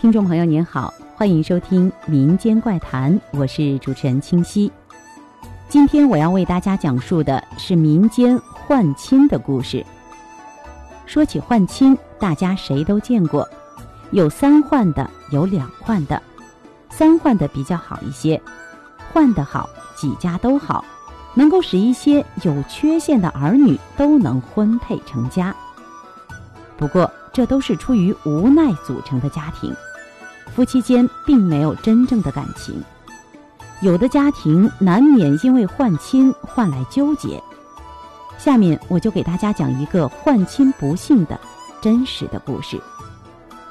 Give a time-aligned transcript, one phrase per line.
[0.00, 4.70] 听众朋友您好，欢迎收听《民间怪谈》，我是主持人清溪。
[5.68, 9.84] 今天我要为大家讲述的是民间换亲的故事。
[11.04, 13.48] 说起换亲，大家谁都见过，
[14.12, 16.22] 有三换的，有两换的。
[16.90, 18.40] 三换的比较好一些，
[19.12, 20.84] 换得好，几家都好，
[21.34, 25.52] 能够使一些有缺陷的儿女都能婚配成家。
[26.76, 29.74] 不过，这都是出于无奈组成的家庭。
[30.58, 32.82] 夫妻间并没有真正的感情，
[33.80, 37.40] 有的家庭难免因为换亲换来纠结。
[38.38, 41.38] 下面我就给大家讲一个换亲不幸的
[41.80, 42.76] 真实的故事。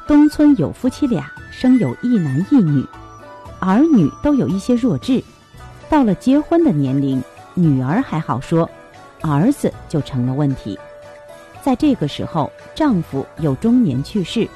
[0.08, 2.82] 东村有夫妻俩，生有一男一女，
[3.60, 5.22] 儿女都有一些弱智，
[5.90, 7.22] 到了结婚的年龄，
[7.54, 8.70] 女儿还好说，
[9.20, 10.80] 儿子就成了问题。
[11.62, 14.48] 在这个时候，丈夫又中年去世。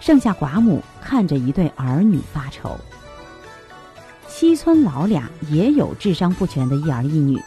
[0.00, 2.76] 剩下寡母看着一对儿女发愁。
[4.26, 7.40] 西村老俩也有智商不全的一儿一女，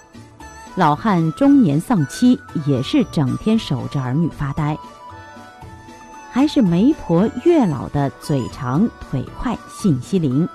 [0.76, 4.78] 老汉中年丧妻，也是整天守着儿女发呆。
[6.32, 10.48] 还是媒婆月老的嘴长腿快，信息灵，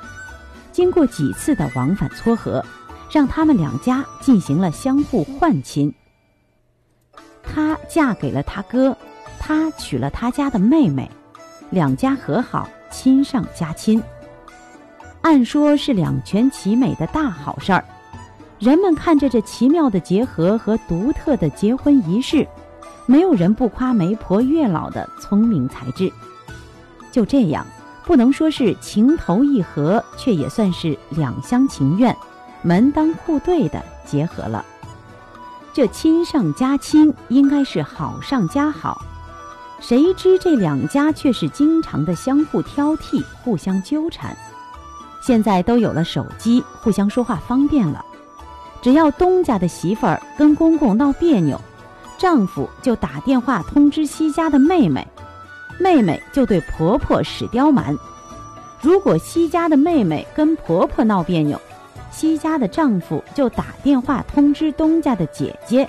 [0.73, 2.65] 经过几次的往返撮合，
[3.11, 5.93] 让他们两家进行了相互换亲。
[7.43, 8.97] 她嫁给了他哥，
[9.39, 11.11] 他娶了他家的妹妹。
[11.71, 14.01] 两家和好，亲上加亲。
[15.21, 17.85] 按说是两全其美的大好事儿，
[18.61, 22.47] 人们看着这奇妙的结合和独特的结婚仪式，
[23.05, 26.13] 没有人不夸媒婆月老的聪明才智。
[27.11, 27.67] 就这样，
[28.05, 32.17] 不能说是情投意合，却也算是两厢情愿、
[32.63, 34.65] 门当户对的结合了。
[35.73, 39.04] 这亲上加亲，应该是好上加好。
[39.81, 44.37] 谁知这两家却是经常的相互挑剔，互相纠缠。
[45.21, 48.05] 现在都有了手机，互相说话方便了。
[48.81, 51.61] 只要东家的媳妇儿跟公公闹别扭，
[52.19, 55.07] 丈夫就打电话通知西家的妹妹，
[55.79, 57.97] 妹妹就对婆婆使刁蛮。
[58.83, 61.59] 如果西家的妹妹跟婆婆闹别扭，
[62.11, 65.89] 西家的丈夫就打电话通知东家的姐姐，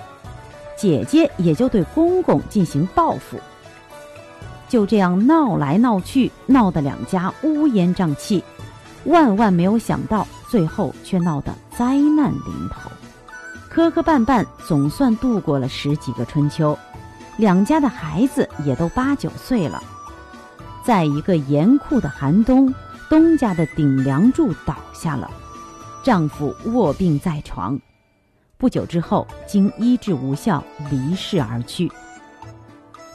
[0.77, 3.37] 姐姐也就对公公进行报复。
[4.75, 8.43] 就这样闹来闹去，闹得两家乌烟瘴气，
[9.05, 12.91] 万万没有想到，最后却闹得灾难临头。
[13.69, 16.77] 磕磕绊绊，总算度过了十几个春秋，
[17.37, 19.81] 两家的孩子也都八九岁了。
[20.83, 22.75] 在一个严酷的寒冬，
[23.09, 25.31] 东家的顶梁柱倒下了，
[26.03, 27.79] 丈夫卧病在床，
[28.57, 30.61] 不久之后经医治无效，
[30.91, 31.89] 离世而去。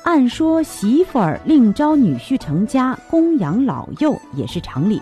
[0.02, 5.00] 按说媳妇儿另招女婿成家供养老幼也是常理，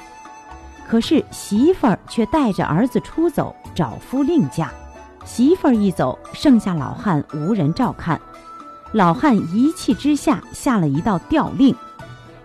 [0.88, 4.70] 可是媳妇儿却带着儿子出走找夫另嫁，
[5.24, 8.20] 媳妇儿一走，剩下老汉无人照看，
[8.92, 11.74] 老汉一气之下下了一道调令，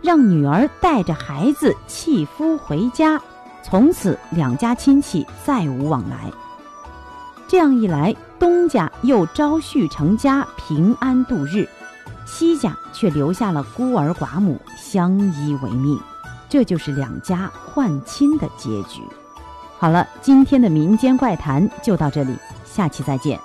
[0.01, 3.19] 让女儿带着孩子弃夫回家，
[3.63, 6.31] 从此两家亲戚再无往来。
[7.47, 11.67] 这样一来，东家又招婿成家，平安度日。
[12.25, 15.99] 西家却留下了孤儿寡母相依为命，
[16.49, 19.01] 这就是两家换亲的结局。
[19.77, 23.39] 好了，今天的民间怪谈就到这里，下期再见。